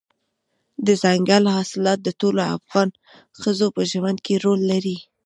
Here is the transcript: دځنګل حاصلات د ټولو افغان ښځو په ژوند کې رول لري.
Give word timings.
دځنګل 0.85 1.43
حاصلات 1.55 1.99
د 2.03 2.09
ټولو 2.21 2.41
افغان 2.57 2.89
ښځو 3.41 3.67
په 3.75 3.81
ژوند 3.91 4.17
کې 4.25 4.33
رول 4.45 4.61
لري. 4.71 4.97